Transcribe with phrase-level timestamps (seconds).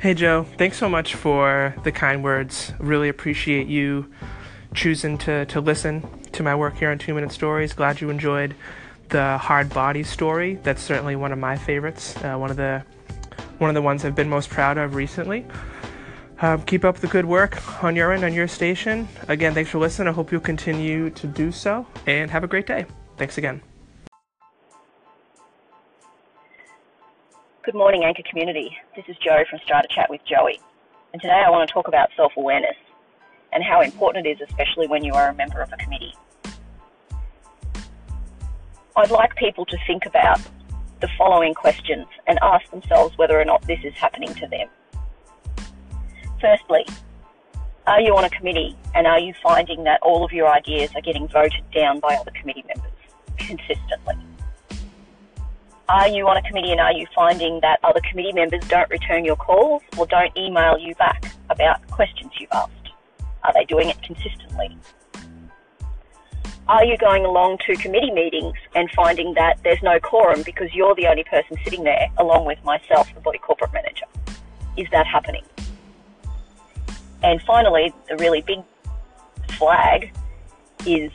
[0.00, 0.44] Hey, Joe.
[0.56, 2.72] Thanks so much for the kind words.
[2.78, 4.12] Really appreciate you
[4.74, 7.72] choosing to, to listen to my work here on Two Minute Stories.
[7.72, 8.54] Glad you enjoyed
[9.08, 10.54] the hard body story.
[10.62, 12.16] That's certainly one of my favorites.
[12.22, 12.84] Uh, one of the
[13.58, 15.44] one of the ones I've been most proud of recently.
[16.40, 19.08] Um, keep up the good work on your end, on your station.
[19.26, 20.06] Again, thanks for listening.
[20.06, 22.86] I hope you'll continue to do so, and have a great day.
[23.16, 23.60] Thanks again.
[27.68, 28.74] Good morning, Anchor community.
[28.96, 30.58] This is Joe from Strata Chat with Joey,
[31.12, 32.76] and today I want to talk about self awareness
[33.52, 36.14] and how important it is, especially when you are a member of a committee.
[38.96, 40.40] I'd like people to think about
[41.00, 44.68] the following questions and ask themselves whether or not this is happening to them.
[46.40, 46.86] Firstly,
[47.86, 51.02] are you on a committee and are you finding that all of your ideas are
[51.02, 52.92] getting voted down by other committee members
[53.36, 54.17] consistently?
[55.88, 59.24] Are you on a committee and are you finding that other committee members don't return
[59.24, 62.72] your calls or don't email you back about questions you've asked?
[63.42, 64.76] Are they doing it consistently?
[66.68, 70.94] Are you going along to committee meetings and finding that there's no quorum because you're
[70.94, 74.04] the only person sitting there along with myself, the body corporate manager?
[74.76, 75.44] Is that happening?
[77.22, 78.58] And finally, the really big
[79.56, 80.12] flag
[80.84, 81.10] is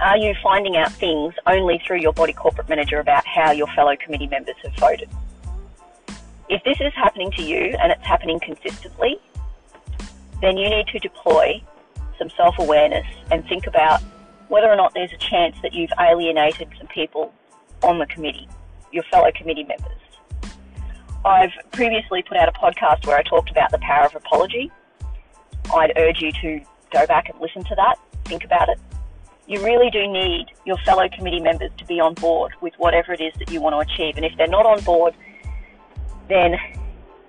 [0.00, 3.96] are you finding out things only through your body corporate manager about how your fellow
[3.96, 5.08] committee members have voted?
[6.48, 9.18] If this is happening to you and it's happening consistently,
[10.40, 11.62] then you need to deploy
[12.18, 14.00] some self awareness and think about
[14.48, 17.32] whether or not there's a chance that you've alienated some people
[17.82, 18.48] on the committee,
[18.92, 19.90] your fellow committee members.
[21.24, 24.70] I've previously put out a podcast where I talked about the power of apology.
[25.74, 26.60] I'd urge you to
[26.92, 27.96] go back and listen to that,
[28.26, 28.78] think about it,
[29.46, 33.20] you really do need your fellow committee members to be on board with whatever it
[33.20, 34.16] is that you want to achieve.
[34.16, 35.14] And if they're not on board,
[36.28, 36.54] then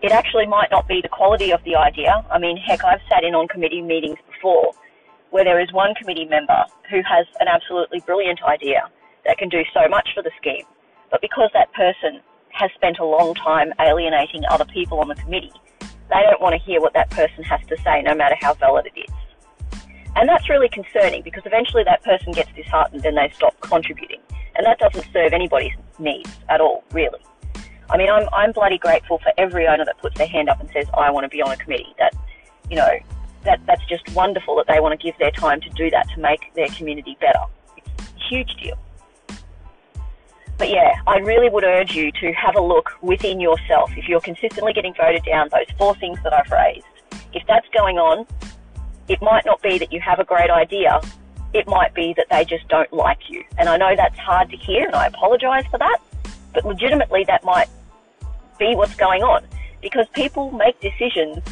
[0.02, 2.24] it actually might not be the quality of the idea.
[2.32, 4.74] I mean, heck, I've sat in on committee meetings before
[5.32, 8.90] where there is one committee member who has an absolutely brilliant idea
[9.26, 10.66] that can do so much for the scheme.
[11.12, 15.52] But because that person has spent a long time alienating other people on the committee,
[15.82, 18.88] they don't want to hear what that person has to say, no matter how valid
[18.96, 19.15] it is.
[20.16, 24.20] And that's really concerning because eventually that person gets disheartened and they stop contributing.
[24.56, 27.20] And that doesn't serve anybody's needs at all, really.
[27.90, 30.70] I mean, I'm, I'm bloody grateful for every owner that puts their hand up and
[30.72, 31.94] says, I want to be on a committee.
[32.00, 32.16] That,
[32.70, 32.98] you know,
[33.44, 36.20] that, that's just wonderful that they want to give their time to do that to
[36.20, 37.44] make their community better.
[37.78, 38.78] It's a huge deal.
[40.58, 43.92] But yeah, I really would urge you to have a look within yourself.
[43.98, 46.86] If you're consistently getting voted down, those four things that I've raised,
[47.34, 48.26] if that's going on,
[49.08, 51.00] it might not be that you have a great idea.
[51.54, 53.44] It might be that they just don't like you.
[53.58, 56.00] And I know that's hard to hear and I apologize for that.
[56.54, 57.68] But legitimately that might
[58.58, 59.46] be what's going on
[59.82, 61.44] because people make decisions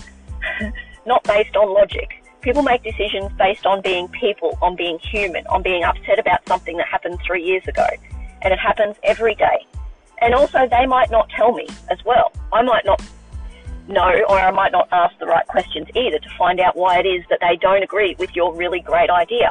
[1.06, 2.24] not based on logic.
[2.42, 6.76] People make decisions based on being people, on being human, on being upset about something
[6.78, 7.88] that happened three years ago.
[8.42, 9.66] And it happens every day.
[10.22, 12.32] And also, they might not tell me as well.
[12.52, 13.02] I might not
[13.88, 17.06] know, or I might not ask the right questions either to find out why it
[17.06, 19.50] is that they don't agree with your really great idea.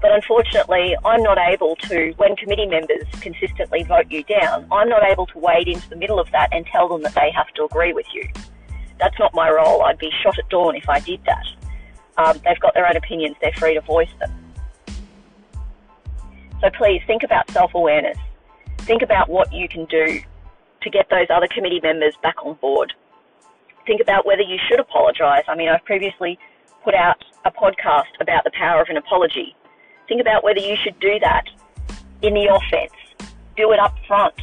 [0.00, 5.02] But unfortunately, I'm not able to, when committee members consistently vote you down, I'm not
[5.02, 7.64] able to wade into the middle of that and tell them that they have to
[7.64, 8.28] agree with you.
[8.98, 9.82] That's not my role.
[9.82, 11.46] I'd be shot at dawn if I did that.
[12.16, 14.30] Um, they've got their own opinions, they're free to voice them.
[16.60, 18.18] So please think about self awareness.
[18.78, 20.20] Think about what you can do
[20.82, 22.92] to get those other committee members back on board
[23.86, 25.44] think about whether you should apologise.
[25.48, 26.38] I mean, I've previously
[26.82, 29.54] put out a podcast about the power of an apology.
[30.08, 31.44] Think about whether you should do that
[32.22, 32.92] in the offence.
[33.56, 34.34] Do it up front.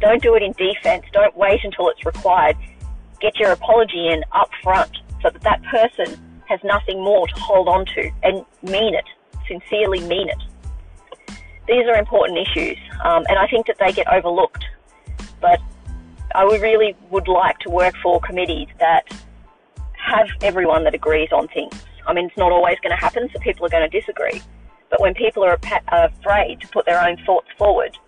[0.00, 1.04] Don't do it in defence.
[1.12, 2.56] Don't wait until it's required.
[3.20, 4.90] Get your apology in up front
[5.22, 9.04] so that that person has nothing more to hold on to and mean it,
[9.46, 10.42] sincerely mean it.
[11.66, 14.64] These are important issues, um, and I think that they get overlooked.
[15.40, 15.60] But
[16.38, 19.12] I really would like to work for committees that
[19.94, 21.74] have everyone that agrees on things.
[22.06, 24.40] I mean, it's not always going to happen, so people are going to disagree.
[24.88, 25.58] But when people are
[25.88, 27.98] afraid to put their own thoughts forward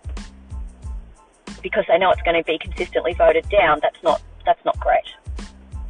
[1.61, 5.03] because they know it's going to be consistently voted down, that's not that's not great.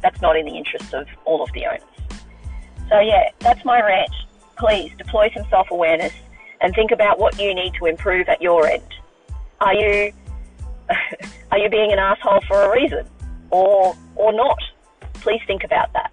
[0.02, 1.82] That's not in the interest of all of the owners.
[2.88, 4.10] So yeah, that's my rant.
[4.56, 6.12] Please deploy some self-awareness
[6.60, 8.94] and think about what you need to improve at your end.
[9.60, 10.12] Are you
[11.52, 13.06] are you being an asshole for a reason
[13.50, 14.58] or or not?
[15.14, 16.10] Please think about that.